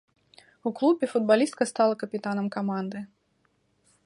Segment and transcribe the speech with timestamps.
[0.63, 2.99] У клубе футбалістка стала капітанам каманды.